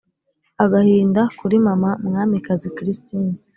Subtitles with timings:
[0.63, 3.33] agahinda kuri mama mwamikazi christina!